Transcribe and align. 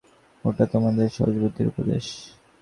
ওটা 0.45 0.63
তোমাদের 0.65 1.07
সহজবুদ্ধির 1.09 1.69
উপদেশ। 1.69 2.05